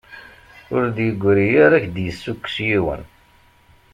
Ur 0.75 0.83
d-yegri 0.95 1.47
ara 1.65 1.83
k-d-yessukkes 1.83 2.55
yiwen. 2.67 3.01